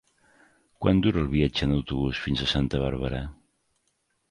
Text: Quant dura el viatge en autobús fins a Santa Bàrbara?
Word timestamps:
Quant 0.85 1.01
dura 1.07 1.21
el 1.25 1.29
viatge 1.33 1.67
en 1.69 1.75
autobús 1.77 2.23
fins 2.25 2.43
a 2.47 2.51
Santa 2.55 2.83
Bàrbara? 2.87 3.23